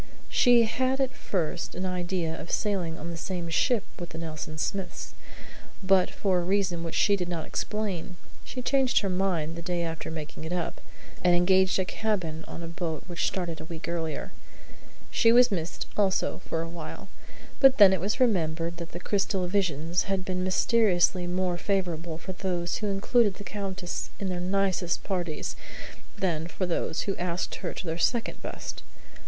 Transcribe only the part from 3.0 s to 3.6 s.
the same